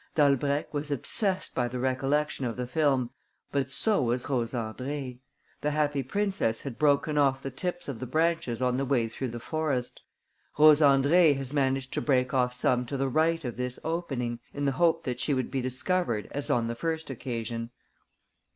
Dalbrèque 0.15 0.65
was 0.73 0.89
obsessed 0.89 1.53
by 1.53 1.67
the 1.67 1.77
recollection 1.77 2.43
of 2.47 2.57
the 2.57 2.65
film, 2.65 3.11
but 3.51 3.71
so 3.71 4.01
was 4.01 4.27
Rose 4.27 4.51
Andrée. 4.53 5.19
The 5.61 5.69
Happy 5.69 6.01
Princess 6.01 6.61
had 6.61 6.79
broken 6.79 7.19
off 7.19 7.43
the 7.43 7.51
tips 7.51 7.87
of 7.87 7.99
the 7.99 8.07
branches 8.07 8.63
on 8.63 8.77
the 8.77 8.85
way 8.85 9.07
through 9.07 9.27
the 9.27 9.39
forest. 9.39 10.01
Rose 10.57 10.81
Andrée 10.81 11.37
has 11.37 11.53
managed 11.53 11.93
to 11.93 12.01
break 12.01 12.33
off 12.33 12.51
some 12.51 12.87
to 12.87 12.97
the 12.97 13.09
right 13.09 13.45
of 13.45 13.57
this 13.57 13.77
opening, 13.83 14.39
in 14.55 14.65
the 14.65 14.71
hope 14.71 15.03
that 15.03 15.19
she 15.19 15.35
would 15.35 15.51
be 15.51 15.61
discovered 15.61 16.27
as 16.31 16.49
on 16.49 16.65
the 16.67 16.73
first 16.73 17.11
occasion." 17.11 17.69